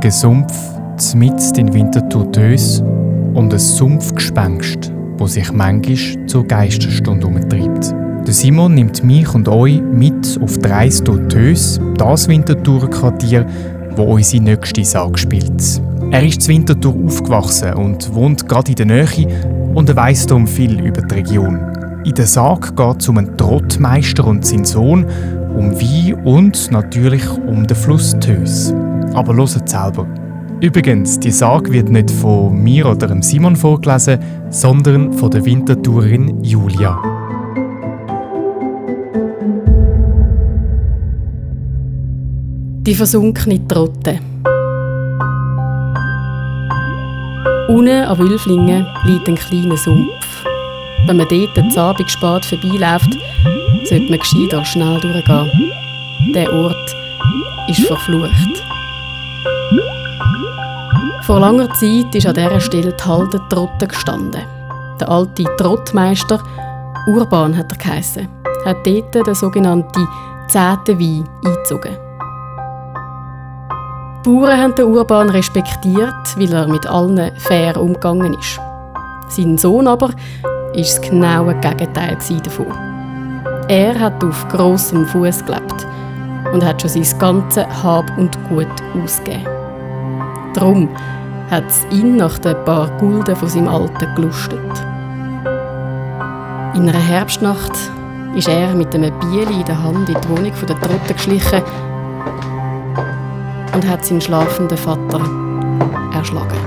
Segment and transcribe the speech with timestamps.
[0.00, 2.80] röchigen Sumpf, mitten in Winterthur Tös
[3.34, 7.94] und ein Sumpfgespenst, wo sich manchmal zur Geisterstunde umtreibt.
[8.26, 13.44] Simon nimmt mich und euch mit auf die Reise durch Tös, das Winterthur-Quartier,
[13.96, 15.82] wo unsere nächste Sage spielt.
[16.10, 19.26] Er ist zu Winterthur aufgewachsen und wohnt gerade in der Nähe
[19.74, 21.58] und er weiss darum viel über die Region.
[22.04, 25.04] In der Sage geht es um einen Trottmeister und seinen Sohn,
[25.54, 28.72] um Wein und natürlich um den Fluss Tös.
[29.14, 30.06] Aber hört selber.
[30.60, 34.18] Übrigens, die Sage wird nicht von mir oder Simon vorgelesen,
[34.50, 37.00] sondern von der Wintertourin Julia.
[42.82, 44.18] Die versunkene Trotte.
[47.68, 50.44] Unten an Wülflingen liegt ein kleiner Sumpf.
[51.06, 53.16] Wenn man dort den Abend spät vorbeiläuft,
[53.84, 55.72] sollte man gescheiter schnell durchgehen.
[56.34, 56.96] Der Ort
[57.68, 58.59] ist verflucht.
[61.30, 64.42] Vor langer Zeit ist an dieser Stelle die Halde Trotte gestanden.
[64.98, 66.42] Der alte Trottmeister,
[67.06, 68.28] Urban hat er geheissen,
[68.64, 70.08] hat dort den sogenannten
[70.48, 71.96] zehnten Wein eingezogen.
[74.16, 78.58] Die Bauern haben den Urban respektiert, weil er mit allen fair umgegangen ist.
[79.28, 82.66] Sein Sohn aber war das genaue Gegenteil davon.
[83.68, 85.86] Er hat auf grossem Fuß gelebt
[86.52, 88.66] und hat schon sein ganzes Hab und Gut
[89.00, 89.46] ausgegeben.
[90.54, 90.88] Darum
[91.50, 94.60] hat es ihn nach den paar Gulden von seinem Alten gelustet.
[96.74, 97.72] In einer Herbstnacht
[98.36, 101.62] ist er mit einem Bieli in der Hand in die Wohnung der Trotte geschlichen
[103.74, 105.20] und hat seinen schlafenden Vater
[106.14, 106.58] erschlagen.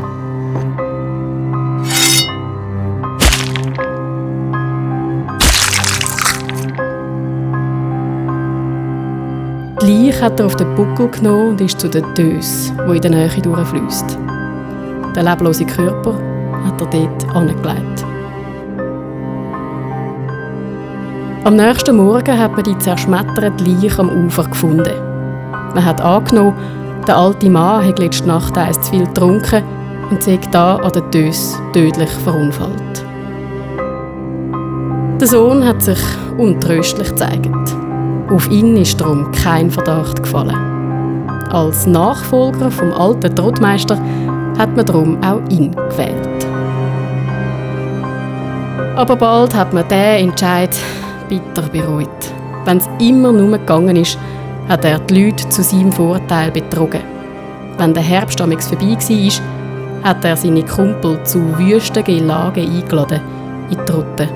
[9.81, 13.01] Die Leiche hat er auf den Buckel genommen und ist zu der Dös, wo in
[13.01, 14.17] der Nähe durchfließt.
[15.15, 16.15] Den leblosen Körper
[16.65, 18.05] hat er dort angelegt.
[21.43, 24.95] Am nächsten Morgen hat man die zerschmetterte Leiche am Ufer gefunden.
[25.75, 26.55] Man hat angenommen,
[27.05, 29.63] der alte Mann hat letzte Nacht eins zu viel getrunken
[30.09, 33.05] und sich da an der Dös tödlich verunfallt.
[35.19, 35.99] Der Sohn hat sich
[36.37, 37.75] untröstlich gezeigt.
[38.29, 40.57] Auf ihn ist darum kein Verdacht gefallen.
[41.51, 43.97] Als Nachfolger vom alten Trottmeister
[44.57, 46.47] hat man darum auch ihn gewählt.
[48.95, 50.77] Aber bald hat man diesen Entscheid
[51.27, 52.09] bitter bereut.
[52.65, 54.17] Wenn es immer nur gegangen ist,
[54.69, 57.01] hat er die Leute zu seinem Vorteil betrogen.
[57.77, 59.43] Wenn der Herbst vorbei war,
[60.03, 63.21] hat er seine Kumpel zu wüsten Gelagen eingeladen
[63.69, 64.29] in die Rotte.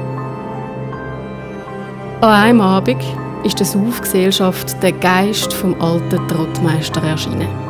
[2.22, 3.04] An einem Abend
[3.44, 7.67] ist der Saufgesellschaft der Geist vom alten Trottmeister erschienen.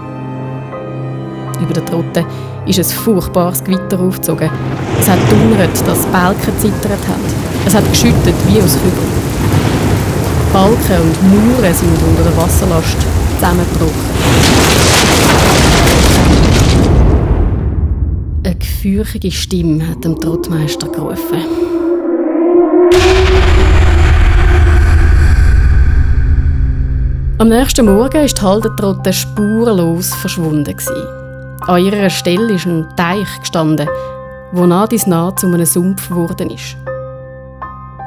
[1.62, 2.26] Über der Trotte
[2.66, 4.50] ist ein furchtbares Gewitter aufgezogen.
[5.00, 7.24] Es hat donnert, dass Balken zittert haben.
[7.66, 8.92] Es hat geschüttet wie aus Kübel.
[10.54, 12.98] Balken und Mauern sind unter der Wasserlast
[13.36, 14.08] zusammengebrochen.
[18.44, 21.44] Eine gefürchtige Stimme hat dem Trottmeister gerufen.
[27.40, 30.76] Am nächsten Morgen war die Haldentrotte spurlos verschwunden.
[31.68, 33.90] An ihrer Stelle ist ein Teich gestanden,
[34.54, 36.78] wo nah dies nah zu einem Sumpf geworden ist.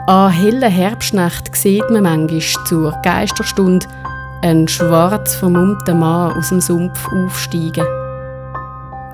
[0.06, 3.86] An hellen Herbstnächten sieht man manchmal zur Geisterstunde
[4.42, 7.84] einen schwarz vermummten Mann aus dem Sumpf aufsteigen.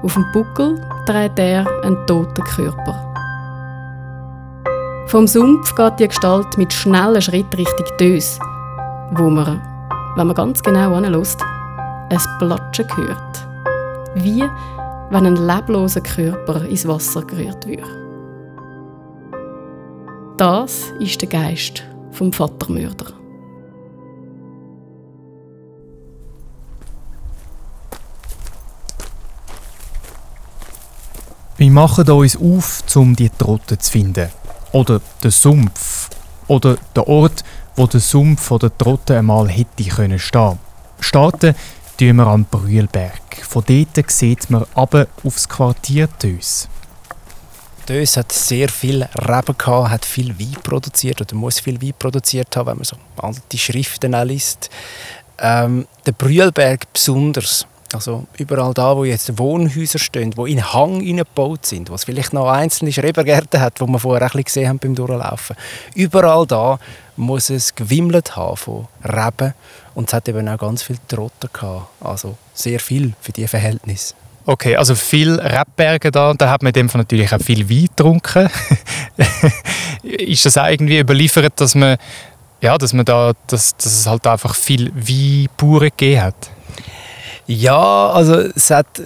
[0.04, 3.02] Auf dem Buckel trägt er einen toten Körper.
[5.08, 8.38] Vom Sumpf geht die Gestalt mit schnellen Schritt Richtung Dös,
[9.10, 9.60] wo man
[10.16, 11.36] wenn man ganz genau anhört,
[12.08, 13.55] ein Platschen hört.
[14.16, 14.42] Wie
[15.10, 17.84] wenn ein lebloser Körper ins Wasser gerührt wird.
[20.38, 23.12] Das ist der Geist vom Vatermörder.
[31.58, 34.28] Wir machen uns auf, um die Trotte zu finden.
[34.72, 36.10] Oder den Sumpf.
[36.48, 37.44] Oder den Ort,
[37.76, 40.58] wo der Sumpf von der Trotte einmal hätte können stehen.
[41.00, 41.54] Starten
[41.96, 43.44] tun wir am Brühlberg.
[43.48, 46.68] Von dort sieht man aber aufs Quartier Dös.
[47.88, 52.56] Dös hat sehr viel Reben gehabt, hat viel Wein produziert oder muss viel Wein produziert
[52.56, 54.70] haben, wenn man so alte Schriften liest.
[55.38, 61.66] Ähm, der Brühlberg besonders Also überall da, wo jetzt Wohnhäuser stehen, wo in Hang gebaut
[61.66, 64.94] sind, was vielleicht noch einzelne Schrebergärten hat, wo wir vorher ein bisschen gesehen haben beim
[64.94, 65.56] Durchlaufen.
[65.94, 66.78] Überall da
[67.16, 69.54] muss es gewimmelt haben von Reben
[69.94, 71.88] und es hat eben auch ganz viel Trotter gehabt.
[72.00, 74.14] Also sehr viel für diese Verhältnisse.
[74.48, 78.48] Okay, also viel Rebberge da, da hat man dem natürlich auch viel Wein getrunken.
[80.02, 81.96] ist das auch irgendwie überliefert, dass man,
[82.60, 86.50] ja, dass man da, dass, dass es halt einfach viel Weinbauern gegeben hat?
[87.46, 89.02] Ja, also es hat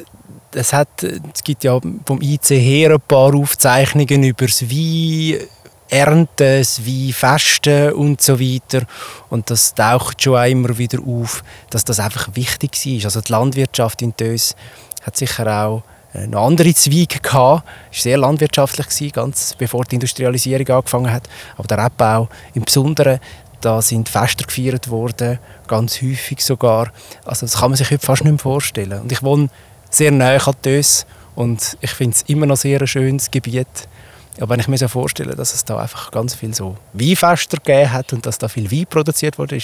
[0.54, 5.40] es, hat, es gibt ja vom IC her ein paar Aufzeichnungen über das Wein,
[5.88, 8.86] Ernten, das Weinfesten und so weiter.
[9.28, 13.04] Und das taucht schon immer wieder auf, dass das einfach wichtig war.
[13.04, 14.54] Also die Landwirtschaft in Tös
[15.02, 15.82] hat sicher auch
[16.28, 17.64] noch andere Zweige gehabt.
[17.90, 21.28] Es war sehr landwirtschaftlich, ganz bevor die Industrialisierung angefangen hat.
[21.56, 23.20] Aber der Abbau im Besonderen,
[23.60, 26.92] da sind Fester gefeiert worden, ganz häufig sogar.
[27.24, 29.00] Also das kann man sich heute fast nicht mehr vorstellen.
[29.00, 29.48] Und ich wohne
[29.90, 33.66] sehr nahe an Tös und ich finde es immer noch sehr ein schönes Gebiet.
[34.38, 37.92] Aber wenn ich mir so vorstelle, dass es da einfach ganz viel so Weinfester gegeben
[37.92, 39.58] hat und dass da viel Wein produziert wurde,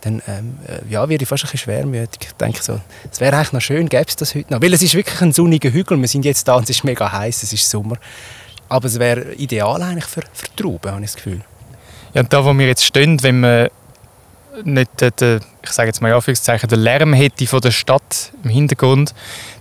[0.00, 2.20] dann ähm, äh, ja, werde ich fast ein bisschen schwermütig.
[2.22, 2.80] Ich denke so,
[3.10, 4.62] es wäre eigentlich noch schön, gäbe es das heute noch.
[4.62, 6.00] Weil es ist wirklich ein sonniger Hügel.
[6.00, 7.96] Wir sind jetzt da und es ist mega heiß, es ist Sommer.
[8.68, 11.42] Aber es wäre ideal eigentlich für, für Trauben, habe ich das Gefühl.
[12.14, 13.68] Ja, da, wo wir jetzt stehen, wenn man
[14.64, 18.50] nicht den, den ich sage jetzt mal Anführungszeichen, den Lärm hätte von der Stadt im
[18.50, 19.14] Hintergrund,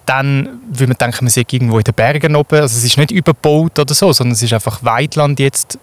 [0.05, 2.61] dann würde man denken, man sei irgendwo in den Bergen oben.
[2.61, 5.77] Also es ist nicht überbaut oder so, sondern es ist einfach Weidland jetzt,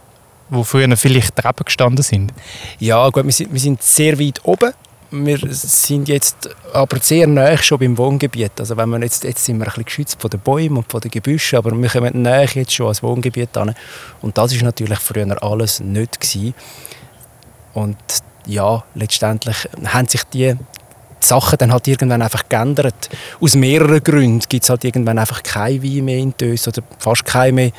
[0.49, 2.32] wo früher vielleicht Treppen gestanden sind.
[2.78, 4.72] Ja, gut, wir sind, wir sind sehr weit oben.
[5.16, 8.58] Wir sind jetzt aber sehr nah schon beim Wohngebiet.
[8.58, 11.00] Also wenn man jetzt, jetzt sind wir ein bisschen geschützt von den Bäumen und von
[11.00, 13.76] den Gebüschen, aber wir kommen näher jetzt schon als Wohngebiet an.
[14.22, 16.55] Und das ist natürlich früher alles nicht gewesen.
[17.75, 17.96] Und
[18.46, 20.56] ja, letztendlich haben sich die
[21.20, 23.08] Sachen dann halt irgendwann einfach geändert.
[23.40, 27.25] Aus mehreren Gründen gibt es halt irgendwann einfach kein Wein mehr in Tös oder fast
[27.25, 27.70] kein mehr.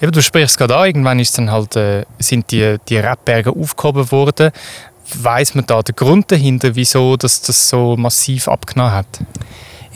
[0.00, 4.10] Eben, du sprichst gerade an, irgendwann ist dann halt, äh, sind die, die Rebberge aufgehoben
[4.10, 4.50] worden.
[5.12, 9.20] Weiß man da den Grund dahinter, wieso das, das so massiv abgenommen hat?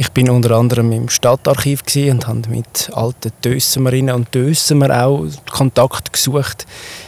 [0.00, 1.82] Ich bin unter anderem im Stadtarchiv
[2.12, 6.66] und habe mit alten Dössemerinnen und Dössemer auch Kontakt gesucht.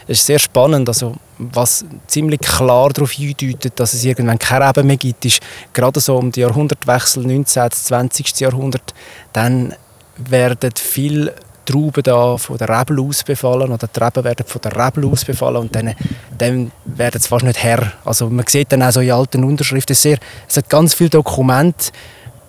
[0.09, 4.89] Es ist sehr spannend, also was ziemlich klar darauf hindeutet, dass es irgendwann keine Reben
[4.89, 5.41] mehr gibt, ist
[5.73, 7.69] gerade so um den Jahrhundertwechsel 19.
[7.69, 8.41] bis 20.
[8.41, 8.93] Jahrhundert,
[9.33, 9.73] dann
[10.17, 11.37] werden viele
[11.71, 15.25] Trauben da von der Rebel aus befallen oder die Reben werden von der Rebel aus
[15.25, 15.95] befallen und dann,
[16.37, 17.93] dann werden es fast nicht her.
[18.05, 20.19] Also man sieht dann auch so in alten Unterschriften sehr,
[20.49, 21.91] es hat ganz viele Dokumente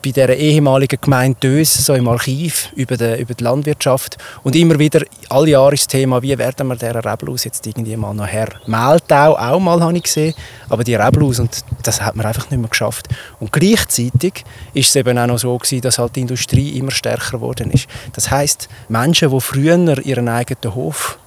[0.03, 4.17] bei der ehemaligen Gemeinde Dös, so im Archiv über die, über die Landwirtschaft.
[4.43, 7.95] Und immer wieder, alle Jahre ist das Thema, wie werden wir dieser Rebelus jetzt irgendwie
[7.95, 8.49] mal noch her?
[8.65, 10.33] Mehltau auch mal, habe ich gesehen,
[10.69, 13.07] aber die Rebelus, und das hat man einfach nicht mehr geschafft.
[13.39, 14.43] Und gleichzeitig
[14.73, 17.87] ist es eben auch noch so gewesen, dass halt die Industrie immer stärker geworden ist.
[18.13, 21.17] Das heißt, Menschen, die früher ihren eigenen Hof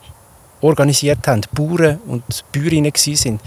[0.60, 3.40] organisiert haben, Bauern und Bäuerinnen waren,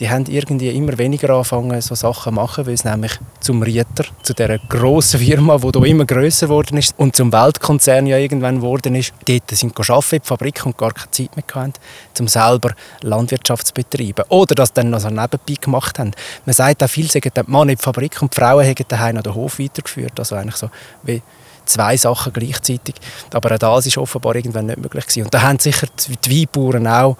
[0.00, 4.04] die haben irgendwie immer weniger angefangen, so Sachen zu machen, weil es nämlich zum Rieter,
[4.22, 8.56] zu dieser grossen Firma, die hier immer grösser geworden ist und zum Weltkonzern ja irgendwann
[8.56, 11.74] geworden ist, dort sind sie arbeiten in die Fabrik und gar keine Zeit mehr hatten,
[12.18, 14.24] um selber Landwirtschaft zu betreiben.
[14.28, 16.12] Oder das dann noch so nebenbei gemacht haben.
[16.46, 19.16] Man sagt auch, viele sagen, der Mann in die Fabrik und die Frauen haben daheim
[19.16, 20.18] noch den Hof weitergeführt.
[20.18, 20.70] Also eigentlich so
[21.02, 21.22] wie
[21.64, 22.94] zwei Sachen gleichzeitig.
[23.32, 25.24] Aber auch das ist offenbar irgendwann nicht möglich gewesen.
[25.24, 25.86] Und da haben sicher
[26.24, 27.16] die Weinbauern auch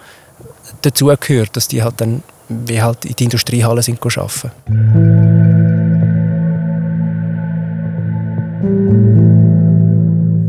[0.83, 2.23] dazu gehört, dass die halt dann
[2.67, 4.51] wie halt in die Industriehalle sind arbeiten.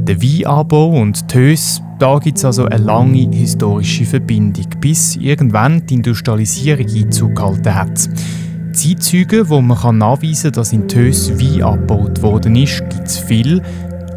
[0.08, 5.96] Der Weinanbau und Hös, da gibt es also eine lange historische Verbindung, bis irgendwann die
[5.96, 8.10] Industrialisierung Einzug gehalten hat.
[8.74, 13.62] Zeitzeugen, wo man nachweisen kann, dass in Tös Wein abgebaut worden ist, gibt es viel.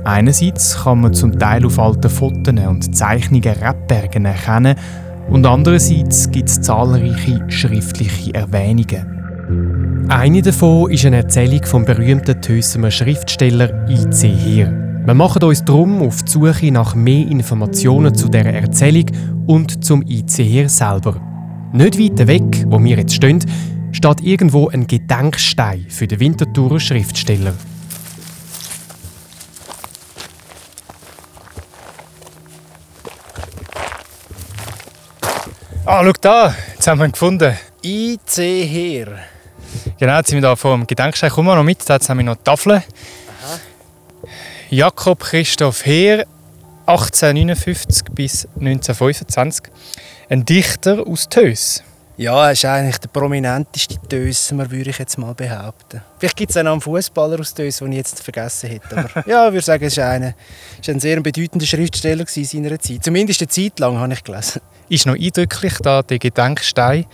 [0.05, 4.76] Einerseits kann man zum Teil auf alten Fotos und Zeichnungen Rebbergen erkennen,
[5.28, 10.06] und andererseits gibt es zahlreiche schriftliche Erwähnungen.
[10.09, 14.28] Eine davon ist eine Erzählung vom berühmten Tössemer Schriftsteller I.C.
[14.28, 15.02] Heer.
[15.04, 19.06] Wir machen uns darum auf die Suche nach mehr Informationen zu dieser Erzählung
[19.47, 20.45] und zum I.C.
[20.45, 21.21] Heer selber.
[21.73, 23.38] Nicht weit weg, wo wir jetzt stehen,
[23.92, 27.52] steht irgendwo ein Gedenkstein für den Winterthurer Schriftsteller.
[35.88, 37.57] Ah, schau da, jetzt haben wir ihn gefunden.
[37.81, 39.21] IC Heer.
[40.00, 41.31] Genau, jetzt sind wir da vor dem Gedenkstein.
[41.31, 42.83] Komm mal noch mit, jetzt haben wir noch Tafeln.
[44.69, 46.26] Jakob Christoph Heer,
[46.87, 49.66] 1859 bis 1925.
[50.28, 51.85] Ein Dichter aus Tös.
[52.18, 56.00] Ja, er ist eigentlich der prominenteste Dösmer, würde ich jetzt mal behaupten.
[56.18, 58.96] Vielleicht gibt es einen Fußballer aus Dös, den ich jetzt vergessen hätte.
[58.96, 60.35] Aber ja, ich würde sagen, er ist, eine,
[60.80, 63.04] ist ein sehr bedeutender Schriftsteller in seiner Zeit.
[63.04, 64.62] Zumindest eine Zeit lang habe ich gelesen.
[64.88, 67.04] Ist noch eindrücklich, da der Gedenkstein.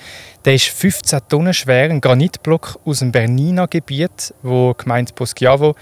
[0.45, 5.75] Der ist 15 Tonnen schwer, ein Granitblock aus dem Bernina Gebiet, wo die Gemeinde Poschiavo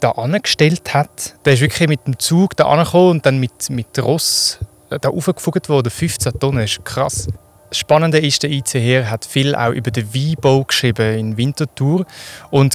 [0.00, 1.34] da angestellt hat.
[1.44, 5.68] Der ist wirklich mit dem Zug da angekommen und dann mit, mit Ross da aufgefugt
[5.68, 5.90] worden.
[5.90, 7.28] 15 Tonnen, das ist krass.
[7.70, 12.04] Das Spannende ist, der ICR hat viel auch über den Weinbau geschrieben in Winterthur.
[12.50, 12.74] Und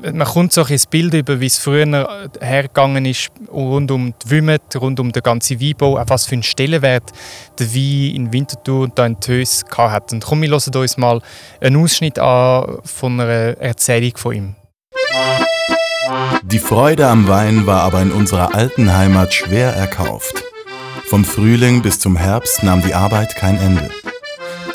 [0.00, 4.62] man kommt so ein Bild über, wie es früher hergegangen ist, rund um die Wümmet,
[4.80, 7.10] rund um den ganzen Weinbau, auch was für einen Stellenwert
[7.58, 10.12] der Wein in Winterthur und in Tös hat.
[10.12, 11.20] Und komm, wir hören uns mal
[11.60, 14.54] einen Ausschnitt an von einer Erzählung von ihm.
[16.44, 20.44] Die Freude am Wein war aber in unserer alten Heimat schwer erkauft.
[21.08, 23.90] Vom Frühling bis zum Herbst nahm die Arbeit kein Ende.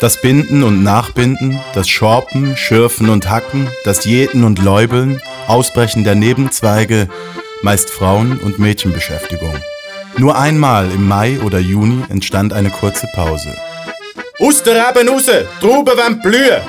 [0.00, 6.14] Das Binden und Nachbinden, das Schorpen, Schürfen und Hacken, das Jäten und Läubeln, Ausbrechen der
[6.14, 7.08] Nebenzweige,
[7.62, 9.54] meist Frauen- und Mädchenbeschäftigung.
[10.18, 13.56] Nur einmal im Mai oder Juni entstand eine kurze Pause.
[14.40, 15.30] Aus der Reben raus!
[15.60, 16.60] Trauben wollen blühen!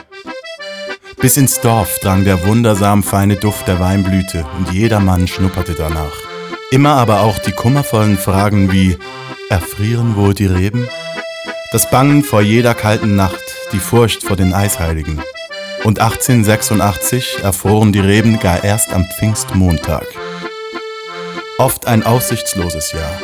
[1.17, 6.13] Bis ins Dorf drang der wundersam feine Duft der Weinblüte und jeder Mann schnupperte danach.
[6.71, 8.97] Immer aber auch die kummervollen Fragen wie:
[9.49, 10.87] Erfrieren wohl die Reben?
[11.75, 15.19] Das Bangen vor jeder kalten Nacht, die Furcht vor den Eisheiligen.
[15.83, 20.05] Und 1886 erfroren die Reben gar erst am Pfingstmontag.
[21.57, 23.19] Oft ein aussichtsloses Jahr.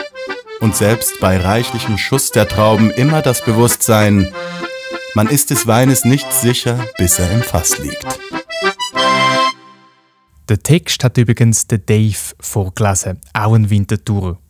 [0.60, 4.34] Und selbst bei reichlichem Schuss der Trauben immer das Bewusstsein,
[5.16, 8.20] man ist des Weines nicht sicher, bis er im Fass liegt.
[10.50, 14.41] Der Text hat übrigens der Dave vorgelesen, auch ein Wintertour.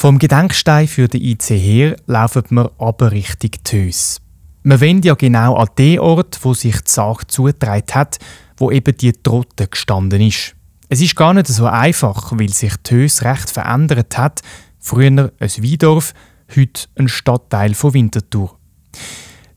[0.00, 4.22] Vom Gedenkstein für den IC her laufen wir aber Richtung Tös.
[4.62, 8.16] Wir wollen ja genau an den Ort, wo sich die Sache zugetragen hat,
[8.56, 10.56] wo eben die Trotte gestanden ist.
[10.88, 14.40] Es ist gar nicht so einfach, weil sich Tös recht verändert hat.
[14.78, 16.14] Früher ein Weidorf,
[16.56, 18.56] heute ein Stadtteil von Winterthur.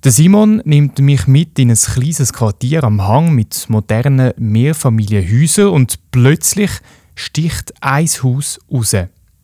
[0.03, 6.11] Der Simon nimmt mich mit in ein kleines Quartier am Hang mit modernen Mehrfamilienhäusern und
[6.11, 6.71] plötzlich
[7.15, 8.93] sticht ein Haus raus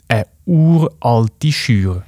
[0.09, 2.03] eine uralte Schür.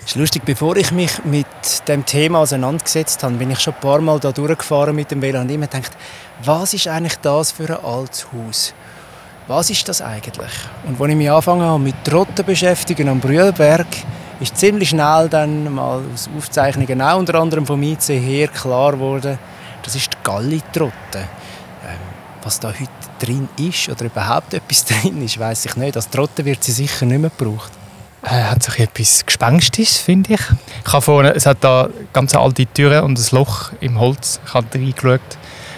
[0.00, 1.46] Es ist lustig, bevor ich mich mit
[1.86, 5.40] dem Thema auseinandergesetzt habe, bin ich schon ein paar Mal da durchgefahren mit dem Velo
[5.40, 5.96] und immer gedacht,
[6.42, 8.74] was ist eigentlich das für ein altes Haus?
[9.46, 10.52] Was ist das eigentlich?
[10.86, 13.86] Und als ich mich angefangen habe mit Trotten beschäftigen am Brühlberg,
[14.40, 19.38] ist ziemlich schnell dann mal aus Aufzeichnungen, auch unter anderem vom IC her, klar geworden,
[19.82, 21.28] das ist die Gallitrotte.
[22.48, 22.88] Was da heute
[23.18, 25.96] drin ist oder überhaupt etwas drin ist, weiß ich nicht.
[25.96, 27.70] Als Trotte wird sie sicher nicht mehr gebraucht.
[28.22, 30.40] Äh, hat sich etwas Gespenstisches, finde ich.
[30.86, 34.40] ich habe vorne, es hat da ganz alte Türen und ein Loch im Holz.
[34.46, 35.20] Ich habe reingeschaut.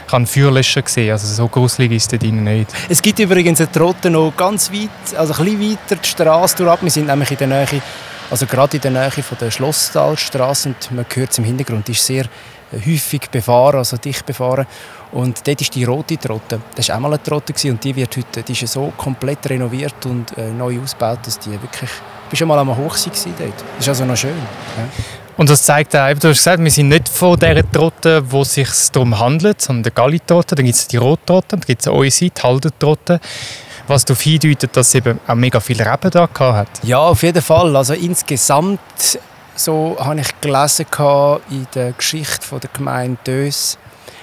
[0.07, 2.71] Ich habe Feuerlöscher gesehen, also so gruselig ist es drin nicht.
[2.89, 6.83] Es gibt übrigens eine Trotte noch ganz weit, also ein bisschen weiter die Straße durch.
[6.83, 7.83] Wir sind nämlich in der Nähe,
[8.31, 12.07] also gerade in der Nähe von der Schlosstalstraße und man hört es im Hintergrund, ist
[12.07, 12.27] sehr
[12.73, 14.67] häufig befahren, also dicht befahren.
[15.13, 16.61] Und dort ist die rote Trotte.
[16.75, 20.07] Das war auch mal eine Trotte und die wird heute die ist so komplett renoviert
[20.07, 21.91] und äh, neu ausgebaut, dass die wirklich...
[22.33, 23.55] Ich war schon mal am Hochsee dort.
[23.77, 24.31] Das ist also noch schön.
[24.31, 24.85] Ja.
[25.37, 28.55] Und das zeigt auch, du hast gesagt, wir sind nicht von dieser Trotte, wo es
[28.55, 30.55] sich darum handelt, sondern der Gallitrotte.
[30.55, 33.21] Dann gibt es die Rottrotte, dann gibt es Oisi, die Haldertrotte
[33.91, 36.69] was darauf hindeutet, dass es eben auch mega viele Reben da hat.
[36.85, 37.77] Ja, auf jeden Fall.
[37.77, 38.81] Also insgesamt
[39.65, 40.87] so habe ich gelesen
[41.51, 43.77] in der Geschichte der Gemeinde Dös,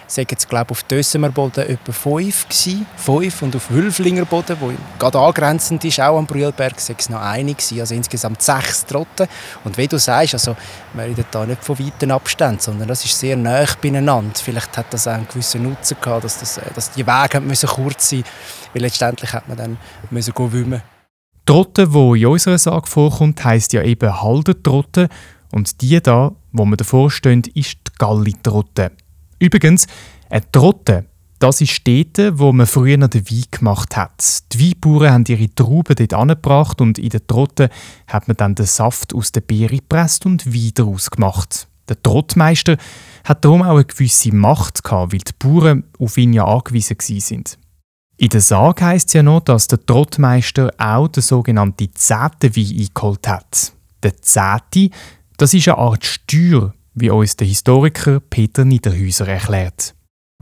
[0.07, 4.71] sagen jetzt glaube auf Dösemer Boden etwa fünf gewesen, fünf und auf Wülflinger Boden, wo
[4.97, 9.27] gerade angrenzend ist, auch am Brühlberg, sind es noch eine gewesen, also insgesamt sechs Trotten.
[9.63, 10.55] Und wie du sagst, also
[10.93, 14.33] wir reden da nicht von weiten Abständen, sondern das ist sehr nah beieinander.
[14.41, 18.23] Vielleicht hat das auch einen gewissen Nutzen gehabt, dass, das, dass die Wege kurz sein,
[18.73, 19.77] weil letztendlich hat man dann
[20.09, 20.96] müssen gehen wümmen.
[21.47, 25.07] Trotte, wo in unserer Sage vorkommt, heisst ja eben Haldertrotte
[25.53, 28.91] und die da, wo man davor steht, ist die Gallitrotte.
[29.39, 29.87] Übrigens,
[30.29, 31.05] eine Trotte,
[31.39, 34.43] das ist dort, wo man früher den Wein gemacht hat.
[34.51, 37.69] Die Weinbauern haben ihre Trauben dort angebracht und in der Trotte
[38.07, 41.69] hat man dann den Saft aus der Beere gepresst und Wein daraus gemacht.
[41.87, 42.75] Der Trottmeister
[43.23, 47.57] hat darum auch eine gewisse Macht gehabt, weil die Bauern auf ihn ja angewiesen sind.
[48.19, 52.79] In der Sage heisst es ja noch, dass der Trottmeister auch den sogenannten zehnten Wein
[52.79, 53.73] eingeholt hat.
[54.01, 54.89] Der zehnte,
[55.37, 59.93] das ist eine Art Steuer wie uns der Historiker Peter Niederhäuser erklärt.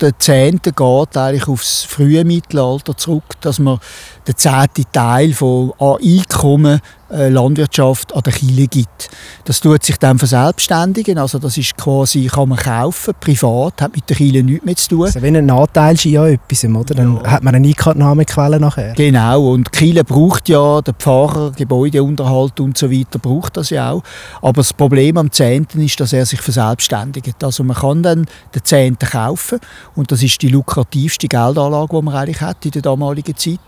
[0.02, 3.80] Der Zehnte geht eigentlich aufs frühe Mittelalter zurück, dass man
[4.28, 9.10] den zehnten Teil von Einkommen äh, äh, Landwirtschaft an der Chile gibt.
[9.46, 14.10] Das tut sich dann verselbstständigen, also das ist quasi, kann man kaufen, privat, hat mit
[14.10, 15.06] der Chile nichts mehr zu tun.
[15.06, 16.96] Also wenn ein Nachteil ist ja etwas, oder?
[16.96, 17.32] Dann ja.
[17.32, 18.94] hat man eine Einnahmequelle nachher.
[18.94, 24.04] Genau, und Chile braucht ja den Pfarrer, Gebäudeunterhalt und so weiter, braucht das ja auch.
[24.42, 27.44] Aber das Problem am Zehnten ist, dass er sich verselbstständigt.
[27.44, 29.60] Also man kann dann den Zehnten kaufen
[29.96, 33.60] und das ist die lukrativste Geldanlage, die man eigentlich hat in der damaligen Zeit.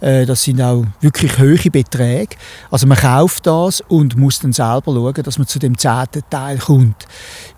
[0.00, 2.36] Äh, das sind auch wirklich hohe Beträge.
[2.70, 6.58] Also man kauft das und muss dann selber schauen, dass man zu dem zehnten Teil
[6.58, 7.06] kommt.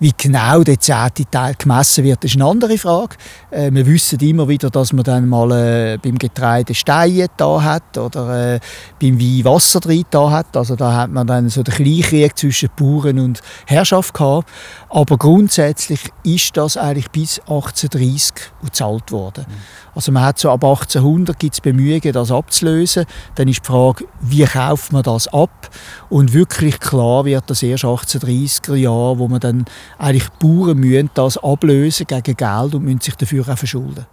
[0.00, 3.16] Wie genau der zehnte Teil gemessen wird, ist eine andere Frage.
[3.50, 7.98] Äh, wir wissen immer wieder, dass man dann mal äh, beim Getreide Steine da hat
[7.98, 8.60] oder äh,
[9.00, 10.56] beim Wein Wasser drin da hat.
[10.56, 14.48] Also da hat man dann so den Kleinkrieg zwischen Bauern und Herrschaft gehabt.
[14.96, 18.32] Aber grundsätzlich ist das eigentlich bis 1830
[18.64, 19.44] gezahlt worden.
[19.46, 19.54] Mhm.
[19.94, 23.04] Also man hat so ab 1800 gibt es Bemühungen, das abzulösen.
[23.34, 25.68] Dann ist die Frage, wie kauft man das ab?
[26.08, 29.66] Und wirklich klar wird das erst 1830er Jahre, wo man dann
[29.98, 34.06] eigentlich Bauern müssen das ablösen gegen Geld und müssen sich dafür auch verschulden.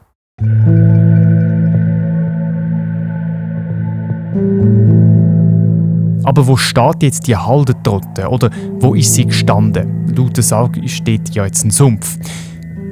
[6.24, 8.28] Aber wo steht jetzt die Haldentrotte?
[8.30, 8.50] Oder
[8.80, 10.06] wo ist sie gestanden?
[10.16, 12.18] Laut der Sage steht ja jetzt ein Sumpf.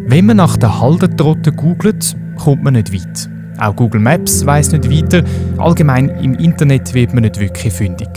[0.08, 3.30] Wenn man nach der Haldentrotte googelt, kommt man nicht weit.
[3.60, 5.24] Auch Google Maps weiß nicht weiter.
[5.58, 8.10] Allgemein im Internet wird man nicht wirklich fündig.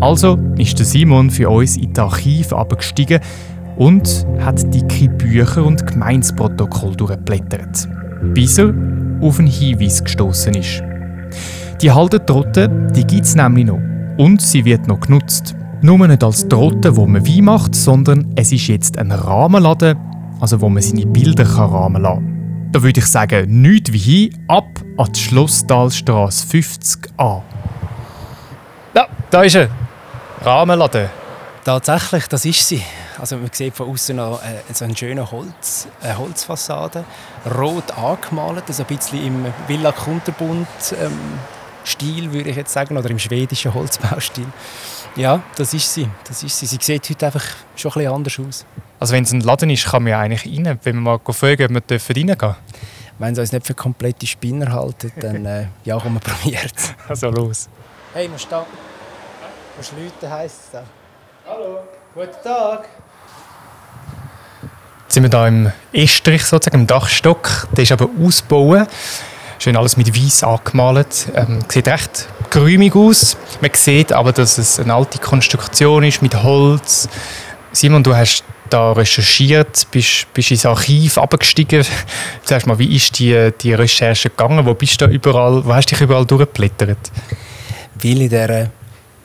[0.00, 3.20] Also ist der Simon für uns in das Archiv abgestiegen
[3.76, 7.88] und hat dicke Bücher und Gemeinsprotokoll durchgeblättert,
[8.34, 8.74] bis er
[9.20, 10.82] auf einen Hinweis gestoßen ist.
[11.80, 13.80] Die Haldentrotte, die gibt es nämlich noch.
[14.18, 15.54] Und sie wird noch genutzt.
[15.80, 19.96] Nur nicht als Trotte, wo man Wein macht, sondern es ist jetzt ein Rahmenladen,
[20.40, 22.68] also wo man seine Bilder rahmen kann.
[22.72, 27.42] Da würde ich sagen, nichts wie hin, ab an die Schlosstalstrasse 50a.
[28.94, 29.68] Ja, da ist er.
[30.44, 31.10] Rahmenladen.
[31.64, 32.82] Tatsächlich, das ist sie.
[33.20, 37.04] Also man sieht von außen noch äh, so eine schöne Holz, äh, Holzfassade,
[37.56, 40.66] rot angemalt, also ein bisschen im Villa Kunterbund
[41.00, 41.12] ähm,
[41.84, 44.46] Stil, würde ich jetzt sagen, oder im schwedischen Holzbaustil.
[45.16, 46.08] Ja, das ist sie.
[46.24, 46.66] Das ist sie.
[46.66, 47.44] Sie sieht heute einfach
[47.76, 48.66] schon ein bisschen anders aus.
[49.00, 51.76] Also wenn es ein Laden ist, kann man ja eigentlich rein, wenn wir mal fragen,
[51.76, 52.56] ob wir reingehen dürfen.
[53.18, 56.94] Wenn sie uns nicht für komplette Spinner halten, dann äh, ja, komm, wir probiert es.
[57.08, 57.68] Also los.
[58.14, 58.56] Hey, musst du
[59.76, 60.82] musst Leute heisst es da.
[61.46, 61.80] Hallo.
[62.14, 62.88] Guten Tag.
[65.04, 67.68] Jetzt sind wir hier im Estrich, sozusagen, im Dachstock.
[67.72, 68.88] Der ist aber ausgebaut.
[69.58, 71.32] Schön alles mit Weiß angemalt.
[71.34, 73.36] Ähm, sieht recht geräumig aus.
[73.60, 77.08] Man sieht aber, dass es eine alte Konstruktion ist mit Holz.
[77.72, 81.84] Simon, du hast da recherchiert, bist, bist ins Archiv abgestiegen.
[82.44, 84.64] Sag mal, wie ist die, die Recherche gegangen?
[84.64, 87.10] Wo bist du überall, wo hast du dich überall durchgeblättert?
[88.02, 88.70] Weil in dieser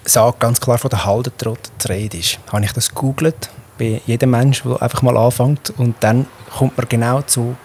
[0.05, 4.31] Sage ganz klar von der Haldentrotte die Rede ist, habe ich das gegoogelt bei jedem
[4.31, 6.25] Mensch, der einfach mal anfängt und dann
[6.57, 7.55] kommt man genau zu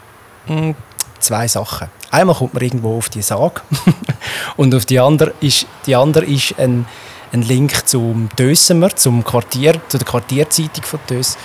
[0.47, 0.75] hm,
[1.19, 1.89] zwei Sachen.
[2.11, 3.61] Einmal kommt man irgendwo auf die Sage
[4.57, 6.87] und auf die andere ist, die andere ist ein
[7.33, 11.37] einen Link zum Dösemer, zum Quartier, zu der Quartierzeitung von Dös,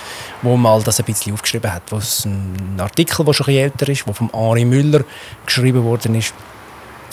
[0.42, 1.82] wo mal das ein bisschen aufgeschrieben hat.
[1.90, 5.04] Wo es ein Artikel, der schon ein älter ist, der von Henri Müller
[5.44, 6.32] geschrieben worden ist,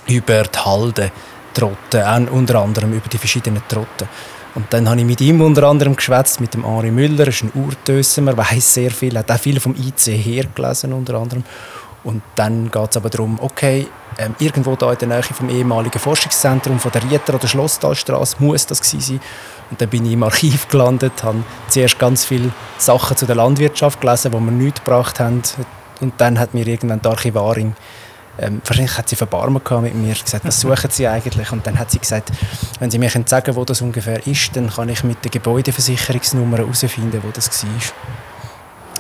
[0.08, 1.12] über die Halde
[1.54, 4.08] Trotten, unter anderem über die verschiedenen Trotten.
[4.54, 7.44] Und dann habe ich mit ihm unter anderem geschwätzt, mit dem Henri Müller, er ist
[7.44, 11.44] ein Urdösemer, weiß sehr viel, hat auch viel vom IC hergelesen unter anderem.
[12.04, 13.88] Und dann geht es aber darum, okay,
[14.18, 18.66] ähm, irgendwo da in der Nähe vom ehemaligen Forschungszentrum von der Rieter- oder Schlosstalstraße muss
[18.66, 19.22] das gewesen sein.
[19.70, 24.02] Und dann bin ich im Archiv gelandet, habe zuerst ganz viele Sachen zu der Landwirtschaft
[24.02, 25.42] gelesen, die mir nichts gebracht haben.
[26.02, 27.76] Und dann hat mir irgendwann die Archivarin,
[28.40, 31.52] ähm, wahrscheinlich hat sie Verbarmen mit mir, gesagt, was suchen Sie eigentlich?
[31.52, 32.32] Und dann hat sie gesagt,
[32.80, 36.58] wenn Sie mir sagen können, wo das ungefähr ist, dann kann ich mit der Gebäudeversicherungsnummer
[36.58, 37.70] herausfinden, wo das war.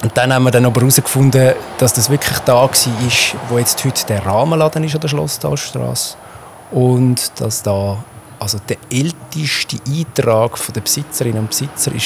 [0.03, 2.71] Und dann haben wir dann aber herausgefunden, dass das wirklich da war,
[3.49, 6.15] wo jetzt heute der Rahmenladen ist an der Schlosstalstraße.
[6.71, 8.03] Und dass da
[8.39, 12.01] also der älteste Eintrag der Besitzerinnen und Besitzer war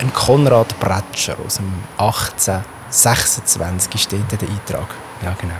[0.00, 4.86] ein Konrad Bretscher aus dem 1826 steht der Eintrag.
[5.24, 5.56] Ja, genau.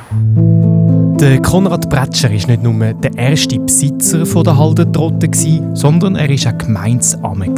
[1.19, 5.29] Der Konrad Bretscher war nicht nur der erste Besitzer der Haldentrotte,
[5.75, 7.53] sondern er war auch Gemeinsamme,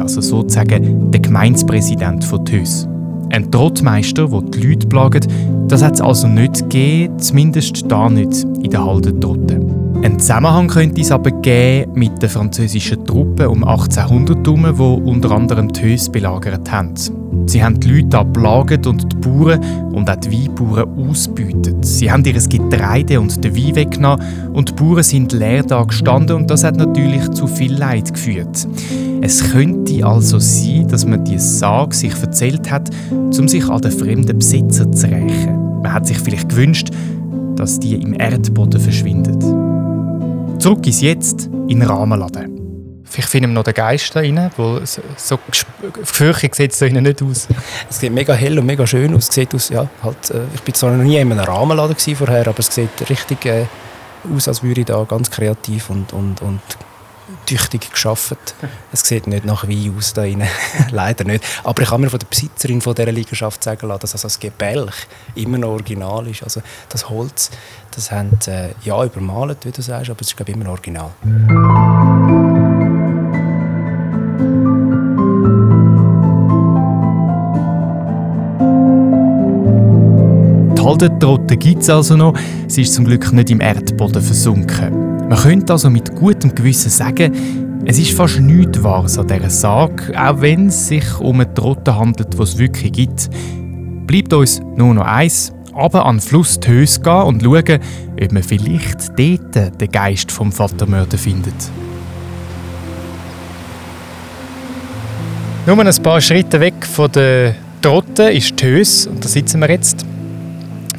[0.00, 2.88] also sozusagen der Gemeindepräsident von Tös.
[3.30, 5.28] Ein Trottmeister, der die Leute plagt,
[5.68, 9.60] das hat es also nicht gegeben, zumindest da nicht in der Haldentrotte.
[10.02, 15.30] Ein Zusammenhang könnte es aber geben mit den französischen Truppen um 1800 herum, die unter
[15.32, 16.94] anderem die Höhe belagert haben.
[17.46, 19.60] Sie haben die Leute ablagert und die Bauern
[19.92, 21.84] und auch die Weinbauern ausbeutet.
[21.84, 26.36] Sie haben ihr Getreide und den Wein weggenommen und die Bauern sind leer da gestanden
[26.36, 28.68] und das hat natürlich zu viel Leid geführt.
[29.26, 33.90] Es könnte also sein, dass man die Sage sich erzählt hat, um sich an den
[33.90, 35.82] fremden Besitzer zu rächen.
[35.82, 36.90] Man hat sich vielleicht gewünscht,
[37.56, 39.42] dass die im Erdboden verschwindet.
[40.62, 43.02] Zurück ins Jetzt in den Rahmenladen.
[43.02, 44.82] Vielleicht finden wir noch den Geist da rein, weil
[45.16, 45.40] so
[45.92, 47.48] gefürchtet sieht es da nicht aus.
[47.90, 49.26] Es sieht mega hell und mega schön aus.
[49.26, 52.60] Sieht aus ja, halt, äh, ich war zwar noch nie in einem Rahmenladen vorher, aber
[52.60, 53.64] es sieht richtig äh,
[54.32, 56.60] aus, als würde ich da ganz kreativ und, und, und
[57.46, 58.36] tüchtig geschaffen.
[58.92, 60.42] Es sieht nicht nach Wein aus da rein.
[60.90, 61.44] leider nicht.
[61.64, 65.06] Aber ich kann mir von der Besitzerin von dieser Liegenschaft sagen lassen, dass das Gebälk
[65.34, 66.42] immer noch original ist.
[66.42, 67.50] Also das Holz,
[67.90, 70.72] das haben äh, ja übermalt, wie du sagst, aber es ist glaube ich, immer noch
[70.72, 71.10] original.
[80.86, 82.34] Haldentrotte gibt es also noch,
[82.68, 85.05] sie ist zum Glück nicht im Erdboden versunken.
[85.28, 90.12] Man könnte also mit gutem Gewissen sagen, es ist fast nichts Wahres an dieser Sage,
[90.16, 93.28] auch wenn es sich um eine Trotte handelt, die es wirklich gibt.
[94.06, 97.80] Bleibt uns nur noch eins, aber an den Fluss Tös gehen und schauen,
[98.22, 101.54] ob man vielleicht dort den Geist vom Vatermörder findet.
[105.66, 110.06] Nur ein paar Schritte weg von der Trotte ist Tös und da sitzen wir jetzt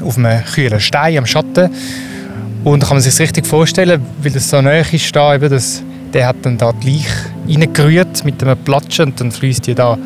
[0.01, 1.69] auf einem kühlen Stein am Schatten.
[2.63, 5.49] Und da kann man sich das richtig vorstellen, weil das so nahe ist, da, eben
[5.49, 9.75] das, der hat dann da die Leiche reingerührt mit einem Platschen und dann fließt die
[9.75, 9.97] da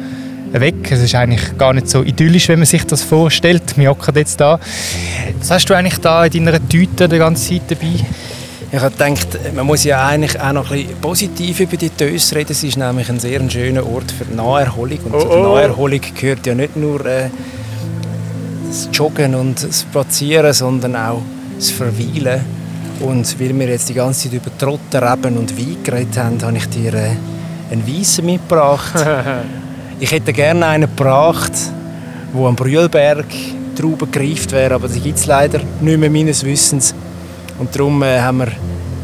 [0.52, 0.92] weg.
[0.92, 3.78] Es ist eigentlich gar nicht so idyllisch, wenn man sich das vorstellt.
[3.78, 4.60] Wir hocken jetzt da.
[5.40, 8.06] Was hast du eigentlich da in deiner Tüte die ganze Zeit dabei?
[8.74, 12.34] Ich habe gedacht, man muss ja eigentlich auch noch ein bisschen positiv über die Tös
[12.34, 12.52] reden.
[12.52, 15.00] Es ist nämlich ein sehr schöner Ort für die Naherholung.
[15.06, 15.22] Und oh, oh.
[15.22, 17.30] zur Naherholung gehört ja nicht nur äh,
[18.68, 21.22] das Joggen und das Spazieren, sondern auch
[21.62, 22.42] das Verweilen.
[23.00, 26.58] Und weil wir jetzt die ganze Zeit über Trotten, Reben und Wein geredet haben, habe
[26.58, 27.12] ich dir äh,
[27.72, 28.94] einen Weissen mitgebracht.
[30.00, 31.54] ich hätte gerne einen gebracht,
[32.34, 33.26] wo am Brühlberg
[33.76, 36.94] Trauben gereift wäre, aber die gibt es leider nicht mehr meines Wissens.
[37.58, 38.52] Und darum äh, haben wir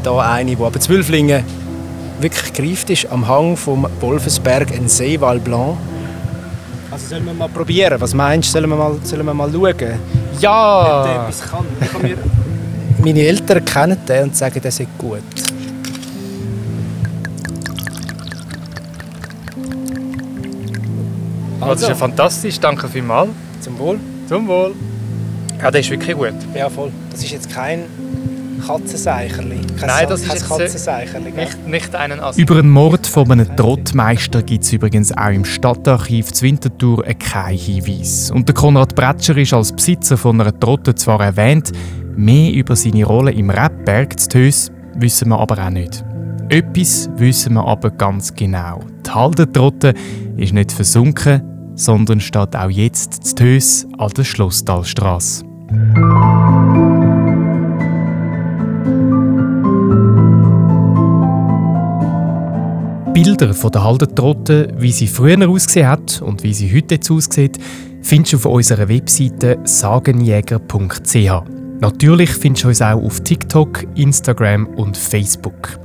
[0.04, 1.43] hier eine, die aber Zwölflinge
[2.20, 5.78] wirklich gereift ist, am Hang vom Wolfensberg, ein Seeval Blanc.
[6.91, 8.00] Also sollen wir mal probieren?
[8.00, 8.54] Was meinst du?
[8.54, 10.00] Sollen wir mal, sollen wir mal schauen?
[10.39, 11.00] Ja!
[11.00, 12.02] Ob der etwas kann.
[12.02, 12.17] mir
[13.08, 15.22] Meine Eltern kennen den und sagen, der ist gut.
[21.62, 21.74] Also.
[21.74, 23.30] Das ist ja fantastisch, danke vielmals.
[23.62, 23.98] Zum Wohl.
[24.28, 24.76] Zum Wohl.
[25.62, 26.34] Ja, der ist wirklich gut.
[26.54, 26.91] Ja, voll.
[27.10, 27.86] Das ist jetzt kein
[28.67, 29.62] Katzenseicherli.
[29.80, 32.38] Nein, das ist jetzt Katzenseicherli, nicht, nicht einen Ass.
[32.38, 37.58] Über den Mord von einem Trottmeister gibt es übrigens auch im Stadtarchiv zu Winterthur keinen
[37.58, 38.32] Hinweis.
[38.32, 41.72] Und der Konrad Bretscher ist als Besitzer von einer Trotte zwar erwähnt,
[42.18, 46.04] mehr über seine Rolle im Rapberg zu Tös wissen wir aber auch nicht.
[46.50, 48.80] Etwas wissen wir aber ganz genau.
[49.06, 49.94] Die Haldentrotte
[50.38, 51.42] ist nicht versunken,
[51.76, 55.46] sondern steht auch jetzt zu Tös an der Schlosstalstrasse.
[63.14, 67.58] Bilder von der Haldentrotte, wie sie früher ausgesehen hat und wie sie heute jetzt aussieht,
[68.02, 71.57] findest du auf unserer Webseite sagenjäger.ch.
[71.80, 75.80] Natürlich findest du uns auch auf TikTok, Instagram und Facebook.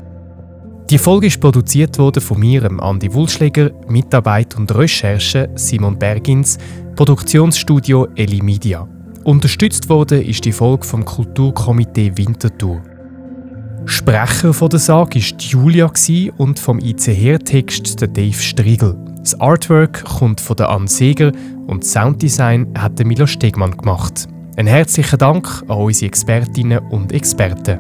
[0.89, 6.59] Die Folge ist produziert worden von mir, Andi Wulschläger, Mitarbeit und Recherche Simon Bergins,
[6.97, 8.87] Produktionsstudio Eli Media.
[9.25, 12.83] Unterstützt wurde ist die Folge vom Kulturkomitee Winterthur.
[13.85, 15.91] Sprecher von der Sage war Julia
[16.37, 18.97] und vom ICR-Text der Dave Striegel.
[19.19, 21.33] Das Artwork kommt von der Ann Seger
[21.67, 24.29] und Sounddesign hat Milo Stegmann gemacht.
[24.55, 27.79] Ein herzlichen Dank an unsere Expertinnen und Experten.